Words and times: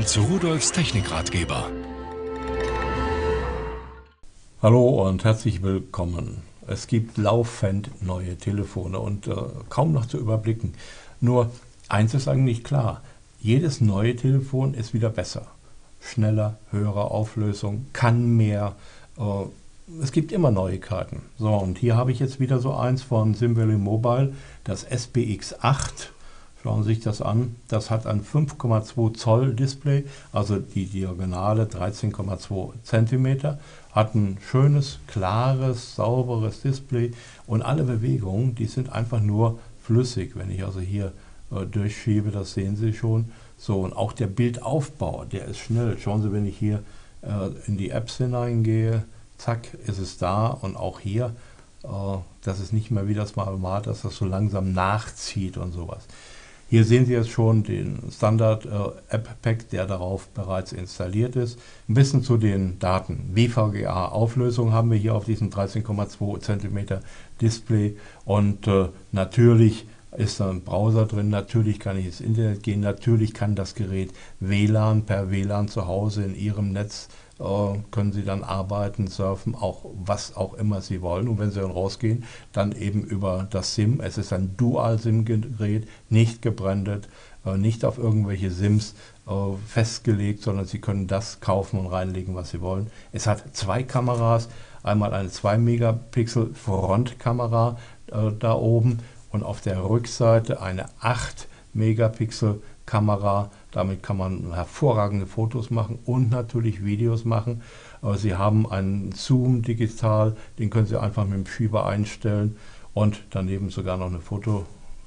Willkommen 0.00 0.28
zu 0.30 0.32
Rudolfs 0.32 0.72
Technikratgeber. 0.72 1.70
Hallo 4.62 5.06
und 5.06 5.24
herzlich 5.24 5.62
willkommen. 5.62 6.38
Es 6.66 6.86
gibt 6.86 7.18
laufend 7.18 7.90
neue 8.02 8.38
Telefone 8.38 8.98
und 8.98 9.26
äh, 9.26 9.34
kaum 9.68 9.92
noch 9.92 10.06
zu 10.06 10.16
überblicken. 10.16 10.72
Nur 11.20 11.50
eins 11.90 12.14
ist 12.14 12.28
eigentlich 12.28 12.64
klar, 12.64 13.02
jedes 13.42 13.82
neue 13.82 14.16
Telefon 14.16 14.72
ist 14.72 14.94
wieder 14.94 15.10
besser. 15.10 15.48
Schneller, 16.00 16.56
höhere 16.70 17.10
Auflösung, 17.10 17.84
kann 17.92 18.38
mehr. 18.38 18.76
Äh, 19.18 20.02
es 20.02 20.12
gibt 20.12 20.32
immer 20.32 20.50
Neuigkeiten. 20.50 21.20
So, 21.38 21.52
und 21.52 21.76
hier 21.76 21.98
habe 21.98 22.10
ich 22.10 22.20
jetzt 22.20 22.40
wieder 22.40 22.58
so 22.58 22.72
eins 22.72 23.02
von 23.02 23.34
SimValley 23.34 23.76
Mobile, 23.76 24.32
das 24.64 24.90
SPX8 24.90 26.08
Schauen 26.62 26.82
Sie 26.82 26.90
sich 26.90 27.00
das 27.00 27.22
an. 27.22 27.56
Das 27.68 27.90
hat 27.90 28.06
ein 28.06 28.22
5,2 28.22 29.14
Zoll 29.14 29.54
Display, 29.54 30.04
also 30.32 30.58
die 30.58 30.86
Diagonale 30.86 31.64
13,2 31.64 32.72
Zentimeter. 32.82 33.58
Hat 33.92 34.14
ein 34.14 34.36
schönes, 34.46 34.98
klares, 35.06 35.94
sauberes 35.94 36.60
Display 36.60 37.12
und 37.46 37.62
alle 37.62 37.84
Bewegungen, 37.84 38.54
die 38.54 38.66
sind 38.66 38.92
einfach 38.92 39.20
nur 39.20 39.58
flüssig. 39.82 40.32
Wenn 40.34 40.50
ich 40.50 40.62
also 40.62 40.80
hier 40.80 41.12
äh, 41.50 41.64
durchschiebe, 41.64 42.30
das 42.30 42.52
sehen 42.52 42.76
Sie 42.76 42.92
schon. 42.92 43.32
So, 43.56 43.80
und 43.80 43.94
auch 43.94 44.12
der 44.12 44.26
Bildaufbau, 44.26 45.24
der 45.24 45.46
ist 45.46 45.58
schnell. 45.58 45.98
Schauen 45.98 46.22
Sie, 46.22 46.30
wenn 46.30 46.46
ich 46.46 46.58
hier 46.58 46.82
äh, 47.22 47.48
in 47.66 47.78
die 47.78 47.90
Apps 47.90 48.18
hineingehe, 48.18 49.04
zack, 49.38 49.72
ist 49.86 49.98
es 49.98 50.18
da. 50.18 50.48
Und 50.48 50.76
auch 50.76 51.00
hier, 51.00 51.34
äh, 51.84 51.88
das 52.42 52.60
ist 52.60 52.74
nicht 52.74 52.90
mehr 52.90 53.08
wie 53.08 53.14
das 53.14 53.34
mal 53.36 53.62
war, 53.62 53.80
dass 53.80 54.02
das 54.02 54.16
so 54.16 54.26
langsam 54.26 54.72
nachzieht 54.74 55.56
und 55.56 55.72
sowas. 55.72 56.06
Hier 56.70 56.84
sehen 56.84 57.04
Sie 57.04 57.14
jetzt 57.14 57.30
schon 57.30 57.64
den 57.64 57.98
Standard 58.12 58.64
äh, 58.64 58.68
App 59.08 59.42
Pack, 59.42 59.70
der 59.70 59.88
darauf 59.88 60.28
bereits 60.28 60.70
installiert 60.72 61.34
ist. 61.34 61.58
Ein 61.88 61.94
bisschen 61.94 62.22
zu 62.22 62.36
den 62.36 62.78
Daten. 62.78 63.30
WVGA 63.34 64.06
Auflösung 64.06 64.72
haben 64.72 64.92
wir 64.92 64.96
hier 64.96 65.16
auf 65.16 65.24
diesem 65.24 65.50
13,2 65.50 66.38
cm 66.38 67.00
Display 67.40 67.96
und 68.24 68.68
äh, 68.68 68.88
natürlich 69.10 69.84
ist 70.16 70.38
da 70.38 70.48
ein 70.48 70.62
Browser 70.62 71.06
drin, 71.06 71.28
natürlich 71.28 71.80
kann 71.80 71.98
ich 71.98 72.06
ins 72.06 72.20
Internet 72.20 72.62
gehen, 72.62 72.80
natürlich 72.80 73.34
kann 73.34 73.56
das 73.56 73.74
Gerät 73.74 74.12
WLAN 74.38 75.06
per 75.06 75.32
WLAN 75.32 75.66
zu 75.66 75.88
Hause 75.88 76.22
in 76.22 76.36
Ihrem 76.36 76.70
Netz 76.72 77.08
können 77.90 78.12
Sie 78.12 78.22
dann 78.22 78.44
arbeiten, 78.44 79.06
surfen, 79.06 79.54
auch 79.54 79.86
was 79.94 80.36
auch 80.36 80.54
immer 80.54 80.82
Sie 80.82 81.00
wollen. 81.00 81.26
Und 81.26 81.38
wenn 81.38 81.50
Sie 81.50 81.60
dann 81.60 81.70
rausgehen, 81.70 82.24
dann 82.52 82.72
eben 82.72 83.02
über 83.02 83.46
das 83.50 83.74
SIM. 83.74 84.00
Es 84.00 84.18
ist 84.18 84.32
ein 84.32 84.56
Dual-SIM-Gerät, 84.58 85.88
nicht 86.10 86.42
gebrandet, 86.42 87.08
äh, 87.46 87.56
nicht 87.56 87.84
auf 87.86 87.96
irgendwelche 87.96 88.50
SIMs 88.50 88.94
äh, 89.26 89.32
festgelegt, 89.66 90.42
sondern 90.42 90.66
Sie 90.66 90.80
können 90.80 91.06
das 91.06 91.40
kaufen 91.40 91.80
und 91.80 91.86
reinlegen, 91.86 92.34
was 92.34 92.50
Sie 92.50 92.60
wollen. 92.60 92.90
Es 93.12 93.26
hat 93.26 93.56
zwei 93.56 93.84
Kameras, 93.84 94.50
einmal 94.82 95.14
eine 95.14 95.30
2 95.30 95.56
Megapixel 95.58 96.54
Frontkamera 96.54 97.78
da 98.40 98.54
oben 98.54 98.98
und 99.30 99.44
auf 99.44 99.60
der 99.60 99.84
Rückseite 99.84 100.60
eine 100.60 100.86
8 101.00 101.46
Megapixel 101.72 102.60
Kamera. 102.90 103.50
Damit 103.70 104.02
kann 104.02 104.16
man 104.16 104.52
hervorragende 104.52 105.26
Fotos 105.26 105.70
machen 105.70 105.98
und 106.04 106.30
natürlich 106.30 106.84
Videos 106.84 107.24
machen. 107.24 107.62
Sie 108.16 108.34
haben 108.34 108.70
einen 108.70 109.12
Zoom 109.12 109.62
digital, 109.62 110.36
den 110.58 110.70
können 110.70 110.86
Sie 110.86 111.00
einfach 111.00 111.24
mit 111.24 111.34
dem 111.34 111.46
Schieber 111.46 111.86
einstellen 111.86 112.56
und 112.94 113.22
daneben 113.30 113.70
sogar 113.70 113.96
noch 113.96 114.08
eine 114.08 114.20
Foto, 114.20 114.66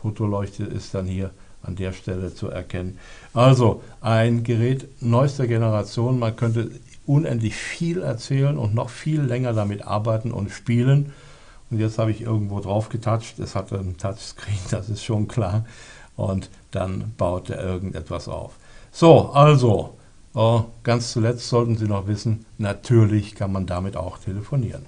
Fotoleuchte 0.00 0.64
ist 0.64 0.94
dann 0.94 1.06
hier 1.06 1.30
an 1.62 1.76
der 1.76 1.92
Stelle 1.92 2.34
zu 2.34 2.48
erkennen. 2.48 2.98
Also 3.32 3.82
ein 4.00 4.44
Gerät 4.44 4.86
neuester 5.00 5.46
Generation, 5.46 6.18
man 6.18 6.36
könnte 6.36 6.70
unendlich 7.06 7.56
viel 7.56 8.02
erzählen 8.02 8.58
und 8.58 8.74
noch 8.74 8.90
viel 8.90 9.20
länger 9.22 9.52
damit 9.52 9.86
arbeiten 9.86 10.30
und 10.30 10.50
spielen. 10.50 11.12
Und 11.70 11.80
jetzt 11.80 11.98
habe 11.98 12.10
ich 12.10 12.20
irgendwo 12.20 12.60
drauf 12.60 12.90
getatscht, 12.90 13.38
es 13.38 13.54
hat 13.54 13.72
ein 13.72 13.96
Touchscreen, 13.96 14.58
das 14.70 14.88
ist 14.90 15.02
schon 15.02 15.26
klar 15.26 15.64
und 16.16 16.50
dann 16.70 17.12
baut 17.16 17.50
er 17.50 17.62
irgendetwas 17.62 18.28
auf. 18.28 18.52
So, 18.92 19.30
also, 19.30 19.96
äh, 20.34 20.60
ganz 20.82 21.12
zuletzt 21.12 21.48
sollten 21.48 21.76
Sie 21.76 21.86
noch 21.86 22.06
wissen, 22.06 22.46
natürlich 22.58 23.34
kann 23.34 23.52
man 23.52 23.66
damit 23.66 23.96
auch 23.96 24.18
telefonieren. 24.18 24.86